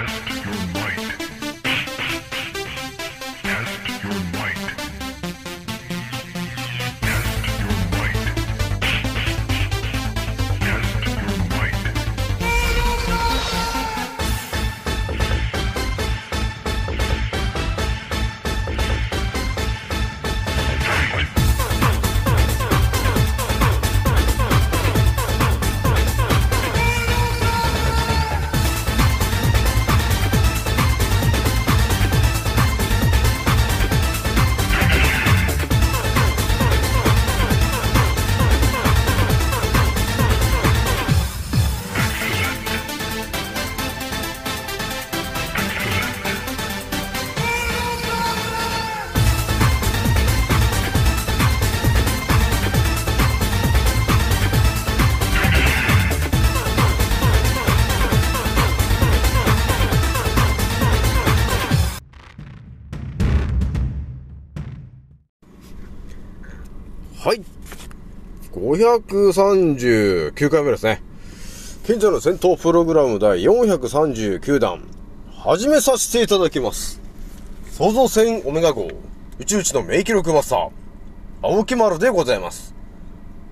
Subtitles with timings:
[0.00, 1.39] はい。
[68.60, 71.02] 539回目ですね。
[71.84, 74.86] 賢者の戦闘プログラム第439弾、
[75.32, 77.00] 始めさせていただきます。
[77.70, 78.88] 創造船オメガ号、
[79.38, 80.70] 宇宙一の名記録マスター、
[81.40, 82.74] 青木丸でございます。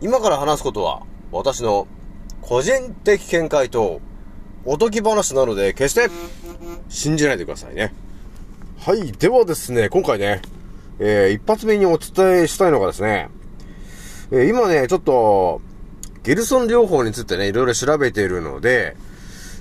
[0.03, 1.01] 今から話すことは、
[1.33, 1.89] 私の
[2.43, 4.03] 個人的見解と、
[4.67, 6.11] おとぎ話なので、決して
[6.91, 7.95] 信じないでくださいね。
[8.79, 9.13] はい。
[9.13, 10.43] ではですね、今回ね、
[10.99, 13.31] えー、一発目にお伝えしたいのがですね、
[14.31, 15.61] え、今ね、ちょっと、
[16.23, 18.97] ゲルソン療法についてね、いろいろ調べているので、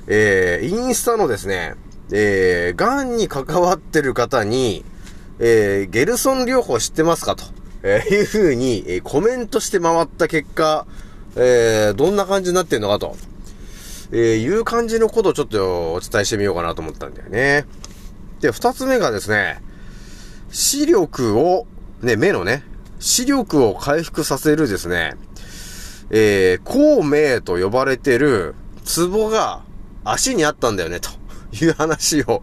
[0.08, 1.76] えー、インスタのですね、
[2.12, 4.84] えー、癌に関わってる方に、
[5.40, 7.44] えー、ゲルソン療法知ってますかと、
[7.84, 10.86] えー、いう風に、えー、コメントして回った結果、
[11.36, 13.16] えー、どんな感じになってんのかと、
[14.12, 17.66] えー、いう感じのことをちょっとお伝えしてみようかなと思ったんだよね。
[18.42, 19.62] で、二つ目がですね、
[20.50, 21.68] 視力を、
[22.02, 22.64] ね、目のね、
[23.00, 25.16] 視力を回復させるですね、
[26.10, 29.62] えー、孔明と呼ばれてるツボが
[30.04, 31.10] 足にあったんだよね、と
[31.64, 32.42] いう話を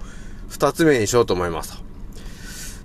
[0.49, 1.83] 二つ目にしようと思います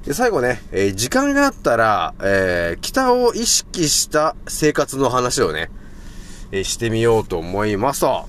[0.05, 5.69] で、最後ね、えー、時間があったら、えー、北を意識した生活の話をね、
[6.51, 8.27] えー、してみようと思いますと。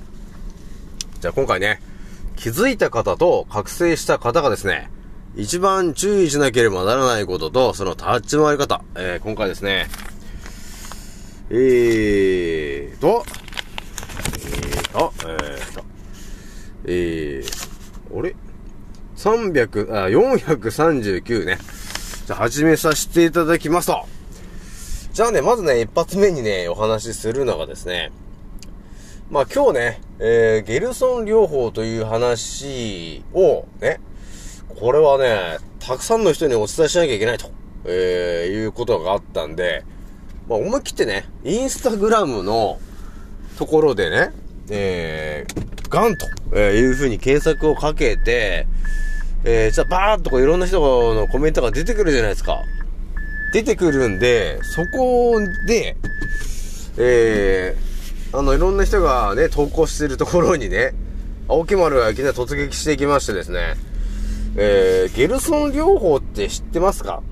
[1.21, 1.81] じゃあ今回ね、
[2.37, 4.91] 気づいた方と覚醒した方がですね、
[5.37, 8.83] 一番注意しなければならないことと、その立ち回り方。
[8.97, 9.87] えー、今回ですね、
[11.51, 13.25] えーと、
[14.35, 15.85] えーと、えーと、
[16.85, 18.35] えー、あれ
[19.17, 21.59] ?300、あ、439ね。
[22.27, 24.05] じゃ始めさせていただきますと。
[25.13, 28.11] じゃあね、まずね、一発目にね、お話しするのがですね、
[29.31, 34.01] まあ今日ね、えー、ゲルソン療法という話をね、
[34.79, 37.51] これはね、たくさんの人にお伝えしなきゃいけないと、
[37.85, 39.85] えー、いうことがあったんで、
[40.49, 42.79] まあ、思い切ってね、インスタグラムの
[43.59, 44.33] ところでね、
[44.71, 48.67] えー、ガンと、えいう風に検索をかけて、
[49.45, 50.81] えー、じゃあバーっとこういろんな人
[51.15, 52.59] のコメントが出てくるじゃないですか。
[53.53, 55.97] 出てくるんで、そこで、
[56.99, 60.93] えー、あの、いろんな人がね、投稿してるところにね、
[61.49, 63.75] 青木丸がいきなり突撃していきましてですね、
[64.63, 67.23] えー、ゲルソン療法って知ってますか？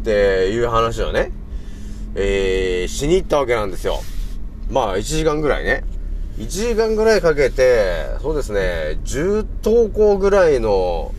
[0.00, 1.30] っていう話をね、
[2.16, 4.00] えー、しに行ったわけなんですよ。
[4.68, 5.84] まあ、1時間ぐらいね。
[6.38, 11.14] 1時間ぐらいかけて、そうですね、10投稿ぐらいの、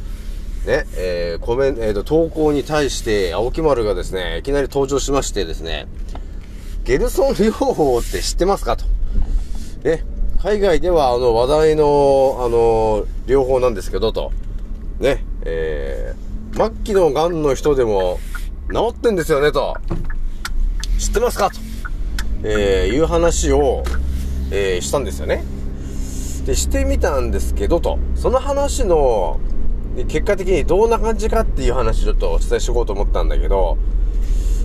[0.66, 5.88] ね、えー、コメント、えー、投稿に対して、青木丸がですね、いきなり登場しましてですね、
[6.84, 8.76] ゲルソン療法って知ってますか？
[8.76, 8.84] と。
[9.84, 10.04] ね、
[10.44, 14.34] 海外ではあの話題の、あの、療法なんですけど、と。
[15.00, 18.20] ね、えー、末期の癌の人でも
[18.72, 19.76] 治ってんですよね、と。
[20.98, 21.50] 知ってますか？
[21.50, 21.56] と、
[22.44, 23.84] えー、いう話を、
[24.52, 25.44] えー、したんですよね。
[26.46, 28.00] で、してみたんですけど、と。
[28.16, 29.40] その話の、
[30.08, 33.78] 結果的にどんな感じかっていう話ちょっとお伝えしようと思ったんだけど、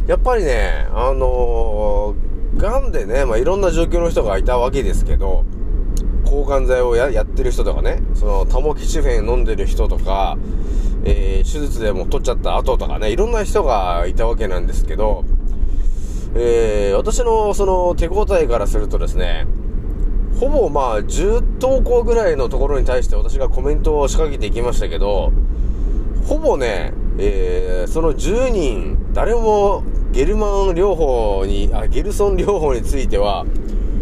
[0.07, 5.45] やっぱりね、あのー、癌でね、まあ、いろんな状況の人がいたわけですけど、
[6.25, 10.37] 抗がん剤をややってる人とかね、そのタモキシフェン飲んでる人とか、
[11.05, 15.25] えー、手術でも取っちゃった後とかね、いろんな人がいたわけなんですけど、
[16.35, 19.47] えー、私のその手応えからするとですね、
[20.41, 25.33] ほぼまあ10投稿ぐらいのところに対して私がコメントを仕掛けていきましたけど、
[26.27, 33.45] ほぼね、えー、その10人、誰もゲルマン療法に、あ、ゲルソン療法については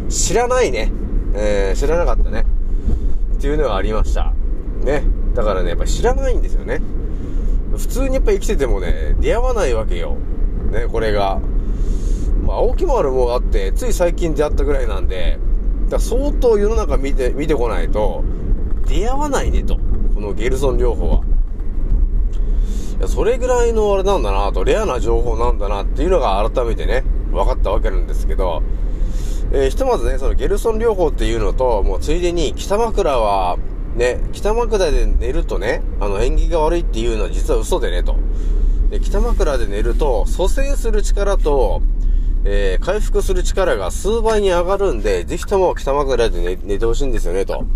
[0.09, 0.93] 知らないね。
[1.35, 2.45] えー、知らなかったね。
[3.35, 4.33] っていうのがありました。
[4.85, 5.03] ね。
[5.35, 6.81] だからね、やっぱ知らないんですよね。
[7.77, 10.17] 普通にやっぱ生きててもね、出会わないわけよ。
[10.71, 11.41] ね、これが。
[12.45, 15.39] まあ、青木丸もあって、つい最近出会ったぐらいなんで、
[15.89, 18.25] だ相当世の中見て、見てこないと、
[18.87, 19.79] 出会わないねと。
[20.15, 21.21] このゲルソン療法は。
[22.99, 28.63] いや、それぐらいのあれなんだなと、レアな情報なんだなっていうのが改めてね、分かったわけなんですけど、
[29.55, 33.59] えー、ひとまずね、そのゲルソン療法っていうのと、もうついでに北枕は、
[33.97, 38.17] ね、北枕で寝るとね、あの縁起が悪いっていうのは実は嘘でねと。
[38.89, 41.83] で、北枕で寝ると、蘇生する力と、
[42.45, 47.67] えー、回復する力が数倍に上がるんで、ぜひとも北枕で寝寝てほしいんですよね、と。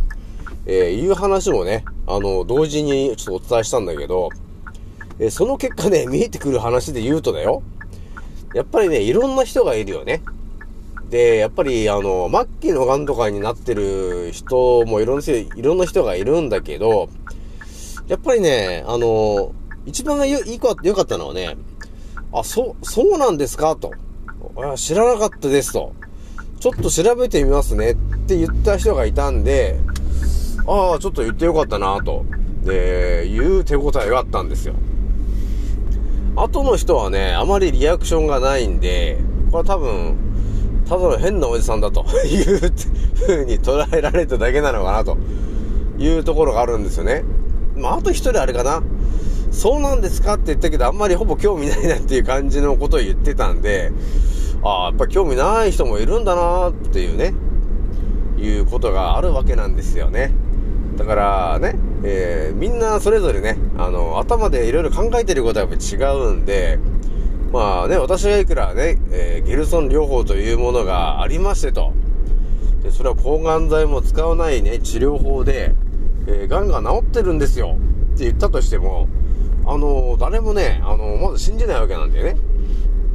[0.65, 4.31] えー、いう話もね、あの、同時にちょっとお伝えしたんだけど、
[5.19, 7.63] えー、その結果ね、見えてくる話で言うとだよ。
[8.55, 10.23] やっぱりね、いろんな人がいるよね。
[11.11, 17.09] で、やっぱり、あの、末期の癌とかになってる人もいろんな人、いろんな人がいるんだけど、
[18.09, 19.53] やっぱりね、あの、
[19.85, 21.57] 一番がいいか、良かったのはね、
[22.33, 23.77] あ、そう、そうなんですか？
[23.77, 23.93] と。
[24.77, 25.93] 知らなかったですと。
[26.59, 29.79] ちょっと調べてみますねって言った人がいたんで、
[30.67, 32.25] ああ、ちょっと言ってよかったなと、
[32.65, 34.75] で、いう手応えがあったんですよ。
[36.35, 39.19] 後の人はね、あまりリアクションがないんで、
[39.53, 40.17] これ多分、
[40.89, 42.73] ただの変なおじさんだと いう
[43.27, 45.19] 風に捉えられただけなのかなと
[45.99, 47.25] いうところがあるんですよね。
[47.77, 48.83] まあ、あと一人あれかな。
[49.51, 53.91] そうなんですかって言ったけど、あんまりほぼ興味ないなっていう感じのことを言ってたんで、
[54.63, 57.33] ああ、やっぱ興味ない人もいるんだなっていうね、
[58.39, 60.33] いうことがあるわけなんですよね。
[60.97, 66.79] だからね、えー、みんなそれぞれね、あの、頭でいろいろ考えてることはやっぱ違うんで、
[67.53, 71.93] まあね、私がいくらね、えー、ゲルソン療法というものがありましてと。
[72.83, 75.75] で、それは抗がん剤も使わないね、治療法で、
[76.27, 77.77] えー、癌が治ってるんですよ
[78.15, 79.09] って言ったとしても、
[79.65, 82.37] あのー、誰もね、あのー、まず信じないわけなんだよね。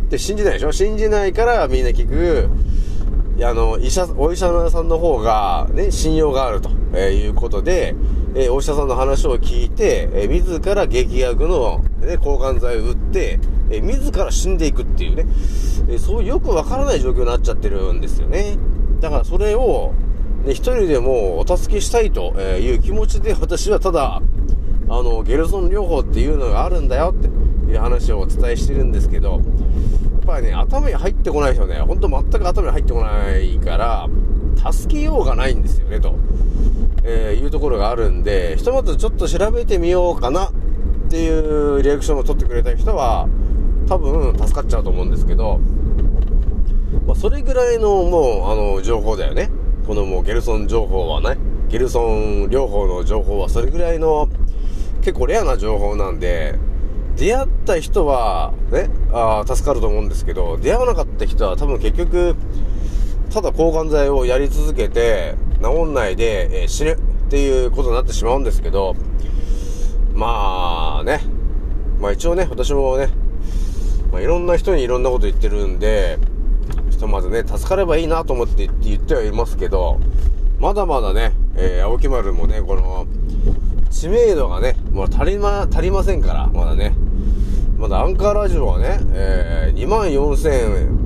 [0.10, 0.72] で、信じないでしょ？
[0.72, 2.50] 信じないからみんな聞く、
[3.44, 7.96] あの、医者、お医者さんの方が、ね、信用があると、え、いうことで、
[8.34, 13.40] えー、お医者さんの話を聞いて、えー、自ら劇薬の、ね、抗がん剤を打って、
[13.70, 15.26] えー、自ら死んでいくっていうね、
[15.90, 18.58] えそういうよくわからない状況になっちゃってるんですよね。
[19.02, 19.94] だからそれを、
[20.46, 24.22] ね、一人でもお助けしたいという気持ちで私はただ、
[24.88, 27.28] あの、ゲルソン療法っていうのがあるんだよって
[27.72, 29.42] いう話をお伝えしてるんですけど、やっ
[30.26, 34.08] ぱりね、頭に入ってこない人ね、ほんと全く頭に入ってこないから、
[34.72, 36.16] 助けようがないんですよね、と。
[37.04, 40.52] えー、いうところがあるんで、ひとまずちょっと調べてみようかなっ
[41.10, 43.28] ていうリアクションを取ってくれた人は、
[43.88, 45.60] 多分助かっちゃうと思うんですけど、
[47.06, 49.50] まあ、それぐらいのもう、あの、情報だよね。
[49.86, 51.38] このもうゲルソン情報はね、
[51.70, 54.30] ゲルソン療法の情報はそれぐらいの
[55.02, 56.56] 結構レアな情報なんで、
[57.18, 62.36] 出会った人は、ね、あ助かると思うんですけど、出会わなかった人は多分結局、
[63.32, 66.98] ただ抗がん剤をやり続けて、治んないで、えー、死ぬっ
[67.30, 68.94] ていうことになってしまうんですけど、
[70.14, 71.22] まあね、
[72.00, 73.08] まあ一応ね、私もね、
[74.12, 76.20] まあいろんな人にいろんなこと言ってるんで、
[76.90, 80.02] ひとまずね、助かればいいなと思って言ってはいますけど、
[80.60, 83.08] まだまだね、えー、青木丸もね、この、
[83.90, 86.94] 知名度がね、もう足りま、足りませんから、まだね。
[87.78, 89.88] まだアンカーラジオはね、えー、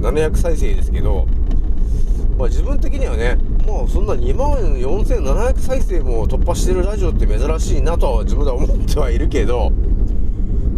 [0.01, 1.27] 24,700再生ですけど、
[2.37, 9.71] まあ自分的にはね、もうそんな2万4700再生も突破してるラジオって珍しいなと自分では思ってはいるけど、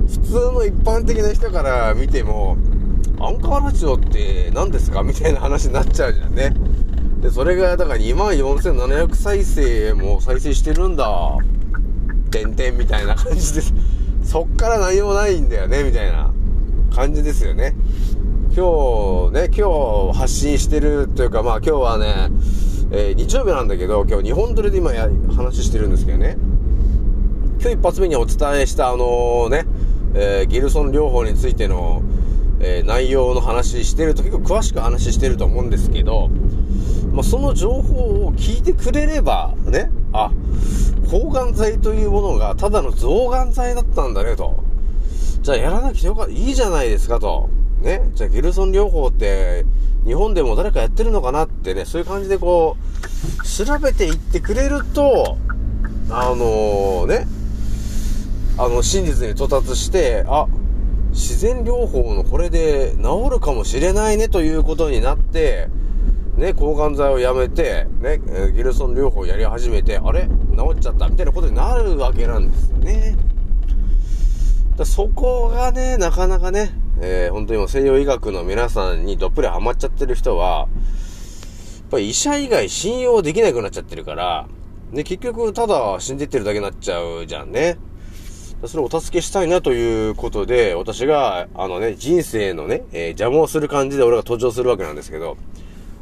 [0.08, 2.58] 普通の一般的な人から見ても、
[3.20, 6.54] アンカーラジオって何ですかみたいな話になっちゃうじゃんね。
[7.22, 11.38] で、それが、だから24,700再生も再生してるんだ。
[12.30, 13.74] てんてんみたいな感じです。
[14.24, 16.32] そっから何もないんだよね、みたいな
[16.94, 17.74] 感じですよね。
[18.58, 22.32] 今日ね、今日発信してるというか、まあ今日はね、
[22.90, 26.38] えー、日曜日なんだけど、今日日本撮りで今や話してるんですけどね。
[27.62, 29.68] 今日一発目にお伝えしたあのね、
[30.16, 32.02] えー、ギルソン療法についての、
[32.60, 36.30] えー、内容の話してると結構詳しく話してると思うんですけど、
[37.14, 40.32] まあ、その情報を聞いてくれれば、ね、あ、
[41.12, 44.64] 抗がん剤というものがただの増がん剤だったんだねと。
[45.44, 47.52] じゃあやらなきゃよかった、いいじゃないですかと。
[47.88, 48.12] ね。
[48.14, 49.66] じゃあゲルソン療法って
[50.06, 52.76] 日本でも誰かやってるのかなってね、そういう感じでこ
[53.42, 55.38] う、調べていってくれると、
[56.10, 57.28] あのー、ね、
[58.58, 60.48] あの、真実に到達して、あ、
[61.12, 65.70] 自然療法のこれで治るかもしれないねということになって、
[66.36, 68.20] ね、抗がん剤をやめて、ね、
[68.54, 70.28] ギルソン療法をやり始めて、あれ？
[70.56, 73.16] 治っちゃったみたいなことになるわけなんですよね。
[74.76, 84.48] だそこがね、なかなかね、えー、本当にもう西洋医学の皆さんにどっぷりハマっちゃってる人は、やっぱり医者以外信用できなくなっちゃってるから、
[84.92, 87.78] で、結局、ただ死んでってるだけになっちゃうじゃんね。
[88.66, 95.38] それをお助けしたいなということで、私が、あのね、人生のね、えー、邪魔をする感じで俺が登場するわけなんですけど、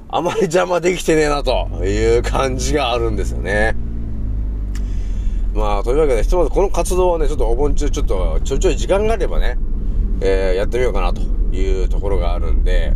[0.07, 3.75] あまり邪魔できてねえな、という感じがあるんですよね。
[5.53, 9.57] まあ、というわけで、ひとまずこの活動はね、ちょっとお盆中、ちょっとちょいちょい時間があればね、
[10.21, 11.21] えー、やってみようかなと
[11.55, 12.93] いうところがあるんで、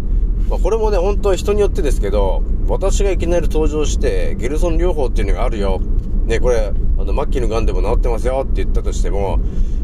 [0.49, 5.79] まあ、これもね、本当は人によってですけど、私がいきなり登場して、ゲルソン療法っていうのがあるよ。
[6.25, 9.39] ね、これ、あの、末期の癌でも治ってますよって言ったとしても、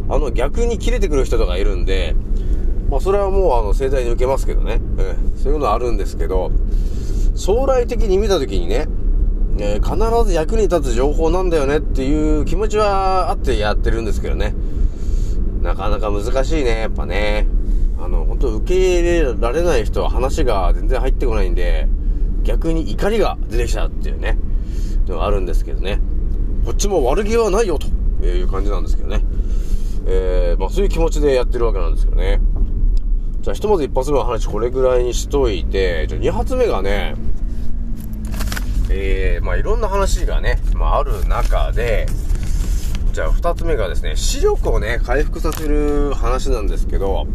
[0.10, 2.16] あの、逆に切れてくる人とかいるんで、
[2.90, 4.82] まあ、それはもう、あの、盛大に受けますけどね。
[4.98, 6.52] うん、そういうのはあるんですけど、
[7.36, 8.88] 将来的に見たときにね、
[9.58, 14.54] えー、必ず役に立つ情報なんだよねっていう気持ちはあってやってるんですけどね。
[15.66, 17.48] なかなか難しいね、やっぱね。
[18.00, 21.88] あの、本当受け入れられない人は話が全然入ってこないんで、
[22.44, 24.38] 逆に怒りが出てきちゃうっていうね、
[25.08, 26.00] のがあるんですけどね。
[26.66, 27.88] こっちも悪気はないよと
[28.24, 29.26] いう感じなんですけどね。
[30.06, 32.40] えー、まあそういう気持ちでやってるわけなんですけどね。
[33.42, 37.16] じゃあひとまず一発目の話これぐらいにしといて、じゃあ二発目がね、
[38.92, 42.06] えー、まあいろんな話がね、まあある中で、
[43.16, 47.26] じゃあ二つ目がですね、視力をね、回復させる話なんですけど、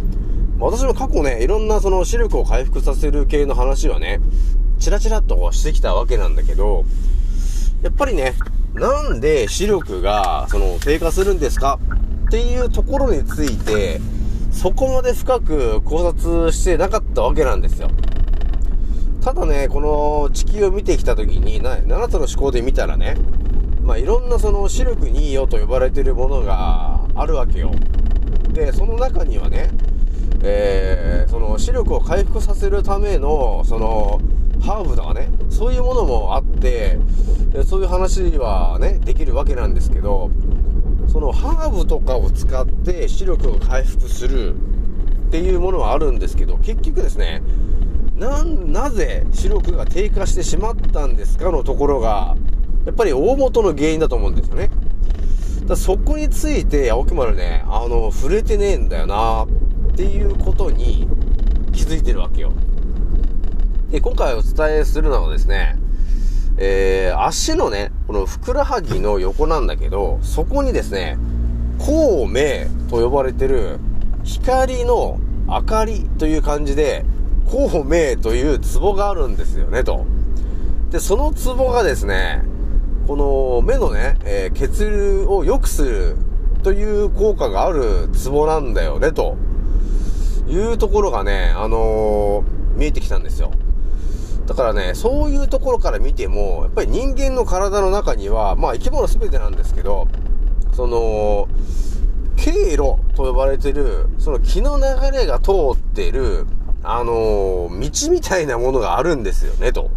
[0.59, 4.21] 私も過去ね、いろんなその視力を回復させる系の話はね、
[4.79, 6.85] チラチラっとしてきたわけなんだけど、
[7.81, 8.35] やっぱりね、
[8.75, 11.79] なんで視力が、その、低下するんですか？
[12.27, 14.03] っていうところについて、
[14.53, 17.89] そこまで深く考察してなかったわけなんですよ。
[19.23, 23.17] ただね、この地球を見てきたときに、7つの思考で見たらね、
[23.83, 27.73] まあ、いろんなその視力にいいよと呼ばれてるものがあるわけよ。
[28.53, 29.71] で、その中にはね、
[30.43, 34.21] えー、その視力を回復させるための、その、
[34.61, 36.99] ハーブとかね、そういうものもあって、
[37.67, 40.31] そういう話はね、できるわけなんですけど、
[41.09, 47.43] そのハーブとかを使って視力を回復するっていうものはあるんですけど、結局ですね、
[48.17, 52.37] なぜ視力が低下してしまったんですかのところが、
[52.87, 54.71] やっぱり大元の原因だと思うんですよね。
[55.67, 59.49] だそこについて、青木丸ね、あの、触れてねえんだよなっ
[59.95, 61.07] ていうことに
[61.73, 62.53] 気づいてるわけよ。
[63.91, 65.79] で、今回お伝えするのはですね、
[66.57, 71.19] えー、足のね、このふくらはぎの横なんだけど、そこにですね、
[71.79, 73.79] 孔明と呼ばれてる
[74.25, 77.05] 光の明かりという感じで、
[77.47, 80.05] 孔明というツボがあるんですよね、と。
[80.91, 82.43] で、そのツボがですね、
[83.11, 86.17] この目のね、えー、血流を良くする
[86.63, 89.37] という効果があるツボなんだよね、と
[90.47, 93.51] いうところがね、あのー、見えてきたんですよ。
[94.47, 100.07] だからね、そういうところから見ても、やっぱり人間の体の中には、まあ生き物全てなんですけど、
[100.73, 101.49] その、
[102.37, 106.47] 経路と呼ばれてる、その気の流れが通ってる、
[106.85, 109.91] あのー、道みたいなものがあるんですよね、と。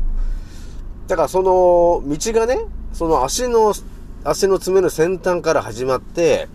[1.05, 3.74] だからその、道がね、その足の、
[4.24, 6.48] 足の爪の先端から始まって、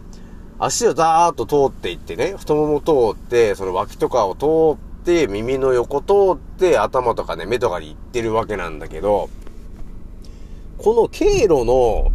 [0.61, 9.29] 足をダーッと通っていってね、太もも通って、その脇とかを通って、耳の横通って、頭とかね、目とかに行ってるわけなんだけど、
[10.79, 12.11] この経路の、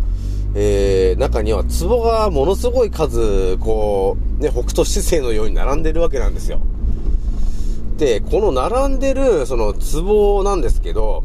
[0.56, 6.60] えー、中には壺がものすごい数、こう、ね、北斗七星のように並んでるわけなんですよ。
[7.98, 11.24] で、この並んでる、その壺なんですけど、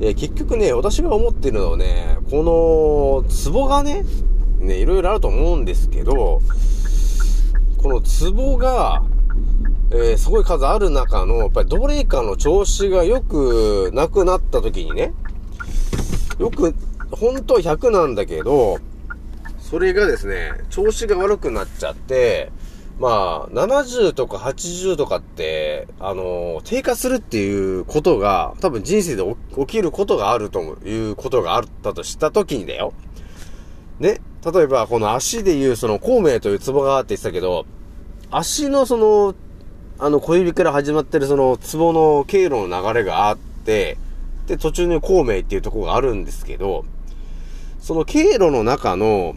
[0.00, 4.04] えー、結局ね、私が思ってるのはね、この、壺がね、
[4.58, 6.40] ね、いろいろあると思うんですけど、
[7.76, 9.02] この壺が、
[9.90, 15.12] えー、すごい数ある中の、やっぱりどれかの調子が良くなくなった時にね、
[16.38, 16.74] よく、
[17.10, 18.78] 本当は100なんだけど、
[19.58, 22.50] それがですね、調子が悪くなっちゃって、
[23.00, 29.24] まあ、70とか80とかって、あの、低下するっていうことが、多分人生で
[29.58, 32.92] 起きることがあるということがあったとした時にだよ。
[34.00, 34.20] ね。
[34.44, 37.64] 例えば、この足でいう、その、孔明というツボがあって言ってたけど、
[38.30, 39.34] 足のその、
[39.98, 43.96] あの、小指から始まってるその、ツボの経路の流れがあって、
[44.46, 46.84] で、途中に孔明っていうとこがあるんですけど、
[47.80, 49.36] その経路の中の、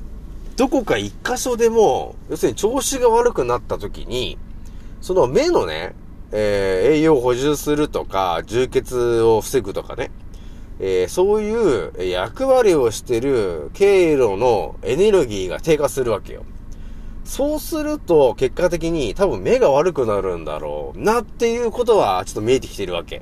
[0.55, 4.37] どこか一箇所でも、要するに調子が悪くなった時に、
[5.01, 5.95] その目のね、
[6.31, 10.11] えー、栄養補充するとか、充血を防ぐとかね、
[10.79, 16.43] えー、そういう役割をしてる経路のエネルギーが低下するわけよ。
[17.25, 23.21] そうすると、結果的に多分目が悪くなるんだろうなっていうことはちょっと見えてきてるわけ。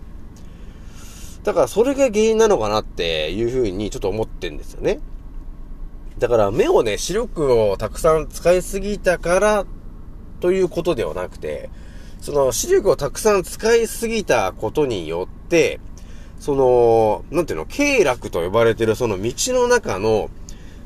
[1.43, 5.00] だからそれが原因なのかなっていうふうにちょっと思ってんですよね。
[6.21, 9.65] だから目をね、視力をたくさん使いすぎたから
[10.39, 11.71] ということではなくて、
[12.21, 15.79] その視力をたくさん使いすぎたことによって、
[16.39, 20.29] その、なんていうの、経絡と呼ばれてるその道の中の、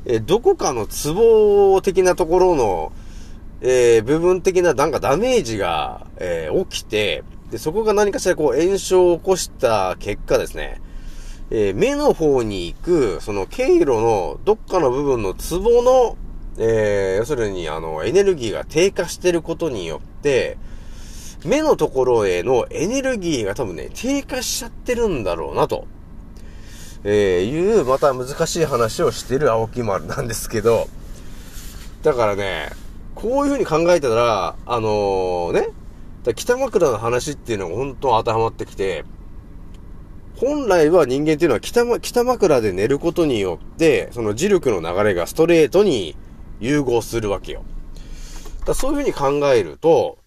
[0.06, 2.92] えどこかのツボ的なところの、
[3.60, 10.80] えー、部分的ななんかダメージが、えー、起きて、で、そこが何かしらこう炎症を起こした結果ですね、
[11.50, 16.16] えー、目の方に行く、その経路のどっかの部分のツボの、
[16.58, 20.58] えー、要するにあの、エネルギーが低下してることによって、
[21.44, 25.86] 目のところへのエネルギーが多分ね、低下しちゃってるんだろうなと。
[27.04, 30.88] えー、いう、また難しい話をしてる青木丸なんですけど、
[32.02, 32.70] だからね、
[33.14, 35.68] こういう風に考えたら、あのー、ね、
[36.34, 39.04] 北枕の話っていうのが本当当てはまってきて、
[40.36, 46.14] 本来は人間っていうのは北北枕で寝ることによって、その磁力の流れがストレートに
[46.60, 47.64] 融合するわけよ。
[48.66, 50.18] だそういう風に考えると、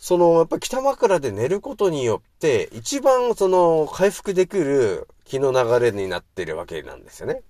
[0.00, 7.40] その、やっぱ北枕で寝ることによって、一番その、回復できる気の流れになってるわけなんですよね。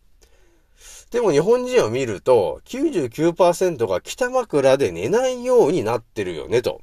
[1.11, 6.80] でも日本人を見ると、99%が北枕で寝ないようになってるよね、と。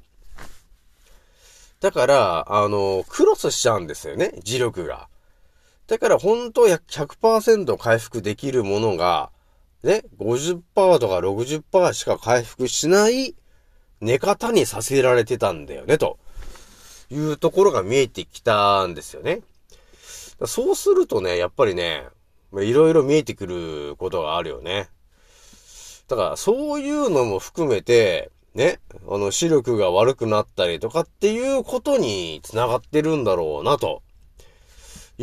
[1.79, 5.07] だから、あの、クロスしちゃうんですよね、磁力が。
[5.91, 9.29] だから本当100%回復できるものが、
[9.83, 10.61] ね、50%
[10.99, 13.35] とか60%しか回復しない
[13.99, 16.17] 寝方にさせられてたんだよね、と
[17.09, 19.41] いうところが見えてきたんですよね。
[20.45, 22.07] そうするとね、やっぱりね、
[22.53, 24.87] いろいろ見えてくることがあるよね。
[26.07, 34.01] だから、そういうのも含めて、ね、あの、視力が悪くなったりとかっていうことに繋がってるんだろうな、と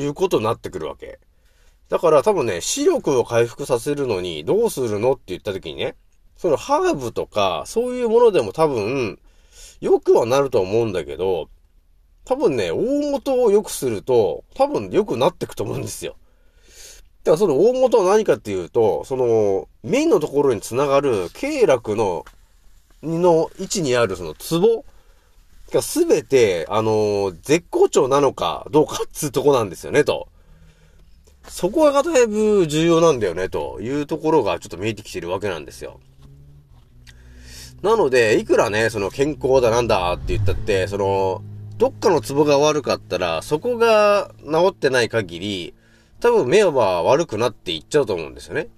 [0.00, 1.18] いうことになってくるわけ。
[1.88, 5.96] だから多分ね、視力を回復させるのにどうするのって言った時にね、
[6.37, 9.18] そのハーブとか、そういうものでも多分、
[9.80, 11.48] 良くはなると思うんだけど、
[12.24, 16.16] 多分ね、大元を良くすると、多分良くなってくと思うんですよ。
[17.24, 22.24] だからその大元は何かっていうと、その、メインのところにつながる経絡の
[23.02, 24.84] の位置にあるそのツボ
[25.83, 30.28] すべて、あのー、絶好調なのかどうかっつうとこなんですよね、と。
[31.46, 36.00] そこがだいぶ重要なんだよね、というところがちょっと見えてきてるわけなんですよ。
[37.83, 41.42] なので、いくらね、その健康だなんだって言ったって、その、
[41.76, 45.74] どっかのツボが悪かったら、そこが治ってない限り、
[46.20, 48.68] 多分目は悪くなっていっちゃうと思うんですよね。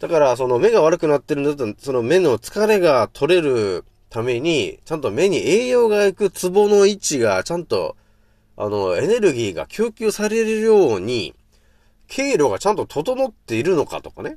[0.00, 7.96] だから、その目が悪くなってるんだと、その目の疲れが取れるために、ちゃんと目に栄養が行くツボの位置が、ちゃんと、
[8.56, 11.34] あの、エネルギーが供給されるように、
[12.08, 14.36] 経路がちゃんと整っているのかとかね。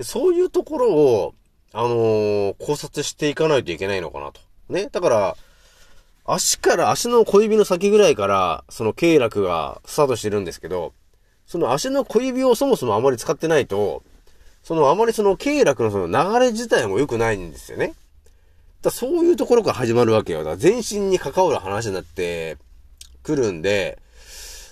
[0.00, 1.34] そういうところを、
[1.72, 4.40] あのー、考察していかないといけないのかなと。
[4.68, 4.88] ね。
[4.90, 5.36] だから、
[6.24, 10.94] 足から、足の小指の先ぐらいから、その経絡がスタートしてるんですけど、
[11.46, 14.02] その足の小指をそもそもあまり使ってないと、
[14.62, 17.94] そのあまりその経絡のその流れ自体も良くないんですよね。
[18.86, 20.44] だそういうところから始まるわけよ。
[20.44, 22.56] だ全身に関わる話になって
[23.22, 23.98] くるんで、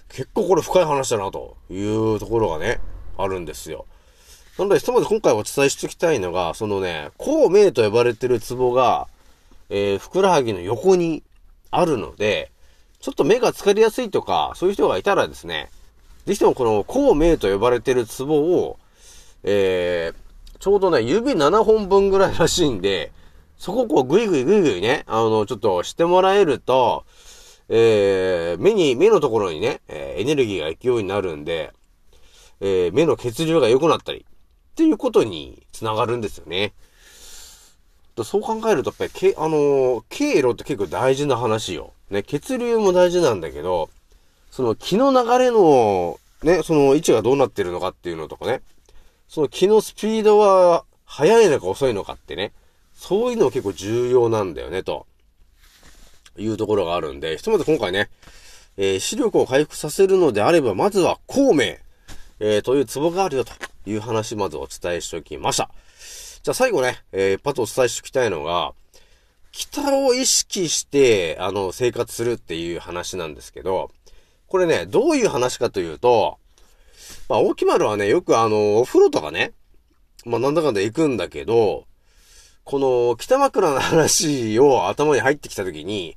[0.09, 2.81] 結構これ深い話だなというところがね、
[3.18, 3.87] あるんですよ。
[4.57, 9.09] なので、ひとまず今回お伝えしておきたいのが、そのね、孔明と呼ばれてるツボが、
[9.68, 11.24] えー、ふくらはぎの横に
[11.72, 12.53] あるので、
[13.00, 15.70] ちょっと目が疲れやすいとか、そういう人がいたらですね、
[16.24, 18.79] ぜひともこの孔明と呼ばれてるツボを、
[19.42, 23.11] えー、ちょうどね、指7本分ぐらいらしいんで、
[23.57, 27.05] そこをこうぐいぐいぐいぐいね、あの、ちょっとしてもらえると、
[27.69, 31.73] えー、目に、目のところにね、えー、エネルギーが行くようになるんで、
[32.61, 36.73] えー、目の血流が良くなったり、っていうことにつながるんですよね。
[38.23, 41.95] そう考えると、やっぱり、け、あのー、経路って結構大事な話よ。
[42.11, 43.90] ね、血流も大事なんだけど、
[44.51, 48.62] その気の流れの、ね、その位置がどうなってるのかっていうのとかね、
[49.27, 52.53] その気のスピードは速いのか遅いのかってね、
[52.95, 55.07] そういうの結構重要なんだよね、と
[56.37, 58.09] いうところがあるんで、ひとまず今回ね、
[58.77, 61.77] えー、視力を回復させるのであれば、まずは孔明、
[62.41, 63.53] えー、というツボがあるよと
[63.87, 65.71] いう話、まずお伝えしておきました。
[66.43, 68.73] じゃあ最後ね、えー、パッとお伝えしておきたいのが、
[69.53, 73.91] 北を意識して、あの、生活するっていう話なんですけど、
[74.49, 76.39] これね、どういう話かというと、
[77.29, 79.53] まあ、大木丸はね、よくあの、お風呂とかね、
[80.25, 81.87] まあ、なんだかんだ行くんだけど、
[82.64, 86.16] この、北枕の話を頭に入ってきたときに、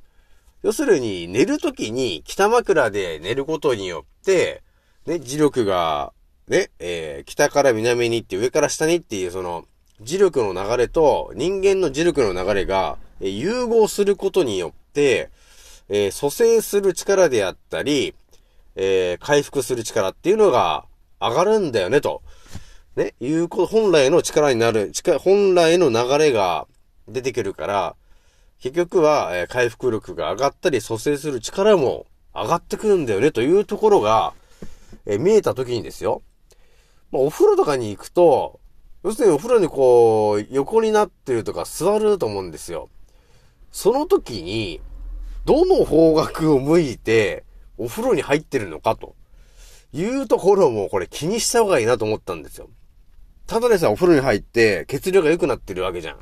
[0.64, 4.64] 要するに、寝るときに北枕で寝ることによって、
[5.06, 6.14] ね、磁力が、
[6.48, 9.66] ね、えー、北から南に行って上から下にっていう、その、
[10.02, 15.30] 磁力の流れと人間の磁力の流れが、え、融合することによって、
[15.90, 18.14] えー、蘇生する力であったり、
[18.76, 20.86] えー、回復する力っていうのが
[21.20, 22.22] 上がるんだよね、と。
[22.98, 26.66] ね、いうこと、本来の力になる、力、本来の流れが
[27.08, 27.96] 出てくるから、
[28.60, 34.34] 結局は、え、回復力が上がったり、蘇生する力も上がってくるんだよね、というところが、
[35.06, 36.24] え、見えた時にですよ。
[37.12, 38.60] まあ、お風呂とかに行くと、
[39.04, 42.90] 要するにお風呂にこう、横になってるとか座ると思うんですよ。
[43.72, 44.82] その時に、
[45.46, 47.44] どの方角を向いて、
[47.78, 49.14] お風呂に入ってるのかと。
[49.94, 52.70] いうところもこれ気にした方がいいなと思ったんですよ。
[53.48, 56.20] ただでさ、お風呂に入って血流が良くなってるわけじゃん。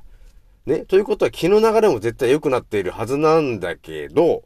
[0.66, 0.80] ね？
[0.80, 4.44] ということは気の流れも絶対良くなっているはずなんだけど、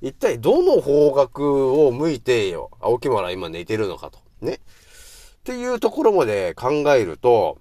[0.00, 4.18] 一体どの方角を向いてよ、青木村今寝てるのかと。
[4.40, 4.54] ね？
[4.54, 4.58] っ
[5.44, 7.58] ていうところまで考えると、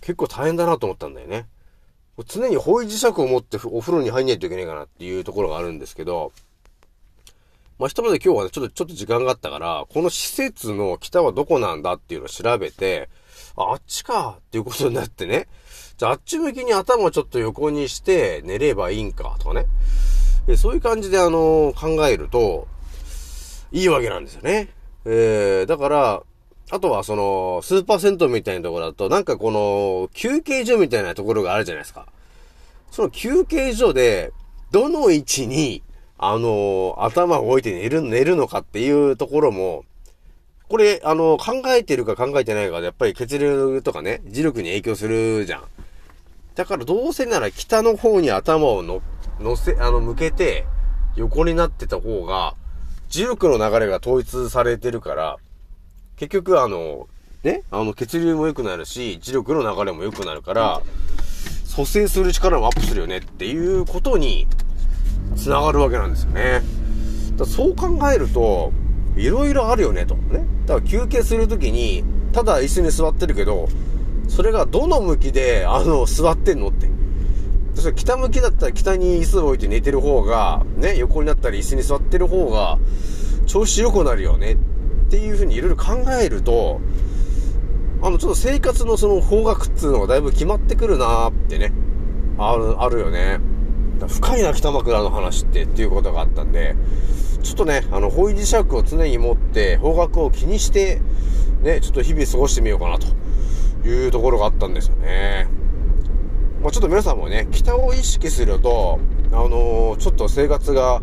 [0.00, 1.46] 結構大変だなと思ったんだよね。
[2.26, 6.32] 常に方位磁石を持ってお風呂に入んないといけないかなっていうところがあるんですけど、
[7.78, 13.08] まあ、ひとまず今日はね、ちょっと、ちょっと時間があったから、この施設の北はどこなんだっていうのを調べて、
[13.56, 15.48] あ、っちかっていうことになってね。
[15.96, 19.66] じゃあ、あっち向きに頭をちょっと横にして寝ればいいんか、とかね。
[20.46, 22.66] でそういう感じで、あのー、考えると、
[23.72, 24.68] いいわけなんですよね。
[25.04, 26.22] えー、だから、
[26.70, 32.06] あとはその、スーパー銭湯みたいなところだと、なんかこの、休憩所みたいなところがあるじゃないですか。
[32.90, 34.32] その休憩所で、
[34.70, 35.82] どの位置に
[36.18, 39.84] あの、頭を置いて寝る、寝るのかっていうところも、
[40.68, 45.62] これ、あの、考えてるか考えてないかで、やっぱり血流とかね、磁力に影響するじゃん。
[46.54, 49.02] だからどうせなら北の方に頭をの、
[49.40, 50.66] 乗せ、あの、向けて、
[51.16, 52.54] 横になってた方が、
[53.10, 55.36] 磁力の流れが統一されてるから、
[56.16, 57.08] 結局あの、
[57.42, 60.82] ね、あの、血流も良くなるし、磁力の流れも良くなるから、
[61.64, 64.46] 蘇生する力もアップするよねっていうことに、
[65.36, 66.62] 繋がるわけなんですよね。
[67.36, 68.72] だそう考えると、
[69.16, 70.14] いろいろあるよね、と。
[70.14, 70.44] ね。
[70.66, 73.68] だから休憩するときに、ただ椅子に座ってるけど、
[74.28, 76.90] それがどの向きで、あの、座ってんのって。
[77.74, 82.78] それ北向きだったら北に椅子を置いて寝てる方が、ね、横になったり椅子に座ってる方が、
[83.46, 84.52] 調子良くなるよね。
[84.52, 84.56] っ
[85.10, 86.80] ていうふうにいろいろ考えると、
[88.02, 91.72] あの、ちょっと生活のその方角っていうのがだいぶ決まってくるなーってね、
[92.38, 93.40] ある、あるよね。
[94.08, 96.74] 深いな北枕の話ってっていうことがあったんで、
[97.44, 101.00] ちょっとね、あの、方位磁石を常に持って、方角を気にして、
[101.62, 103.06] ね、ちょっと日々過ごしてみようかなと
[103.86, 105.46] いうところがあったんですよね。
[106.62, 108.98] まあ、ちょっと皆さんもね、北を意識すると、
[109.30, 111.02] あのー、ちょっと生活が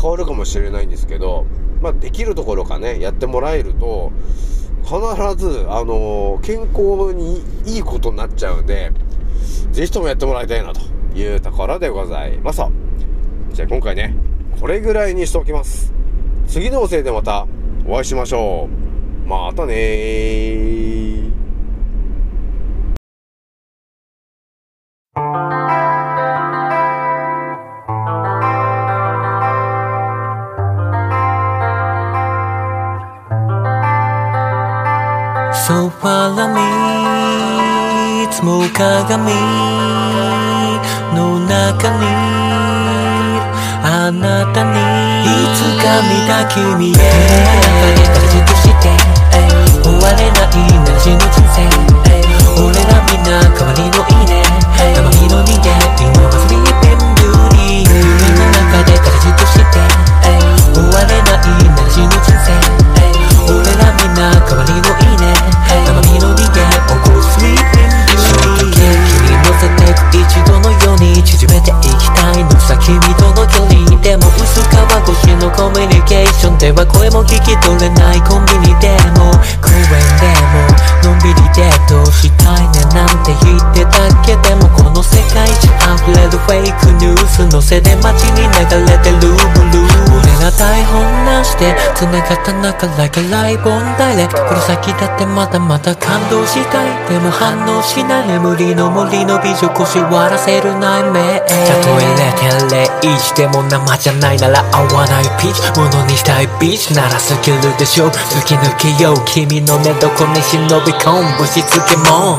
[0.00, 1.44] 変わるかもしれないんですけど、
[1.82, 4.12] まあ、できるところかね、やってもらえると、
[4.82, 4.98] 必
[5.36, 8.92] ず、あのー、健康にいいことになっちゃうんで、
[9.72, 10.80] ぜひともやってもらいたいなと
[11.14, 12.62] いうところでございます。
[13.52, 14.16] じゃあ今回ね、
[14.60, 15.90] これぐらいにしておきます。
[16.46, 17.46] 次のおせいでまた
[17.86, 18.68] お会いしましょ
[19.24, 19.28] う。
[19.28, 21.30] またねー。
[35.52, 36.54] ソファー
[38.18, 39.32] にいつも鏡
[41.14, 41.96] の中
[42.34, 42.39] に
[44.10, 44.74] あなたに
[45.22, 48.90] いつか見た君へ中で形として
[49.86, 51.62] 終われないなしの人生
[52.58, 54.42] 俺らみんな代わりのいいね
[54.74, 59.78] たまにの人間今はスリーペンビューティー夢の中で形として
[60.74, 62.50] 終われないなしの人生
[63.46, 65.38] 俺らみんな代わりのいいね
[65.86, 73.46] たまにの人間起こすスリーペンビューティー君乗せてく一度のように縮めていきたいのさ君との
[74.10, 79.30] でも薄皮越しのコミュニケーションでは声も聞き取れないコンビニでも。
[79.62, 79.86] 公園
[80.18, 84.34] でものんびりデートしたいねなんて言ってたけ？
[84.42, 85.69] でもこの世界中
[86.00, 88.56] 溢れるフェイクニュースのせで街に流
[88.88, 90.00] れてるブルー。
[90.16, 97.08] 俺ら台本なしして繋がった中 like a live on direct この先だってまだまだ感動したい。
[97.08, 98.28] でも反応しない。
[98.28, 102.06] 眠りの森の美女腰割らせる内面たとえ
[103.02, 105.80] 0.01でも生じゃないなら合わないピーチ。
[105.80, 106.94] ものにしたいビーチ。
[106.94, 108.08] ならスキルでしょ。
[108.08, 109.16] 突き抜けよう。
[109.24, 111.38] 君の寝床に忍び込む。
[111.38, 112.38] ぶしつけも。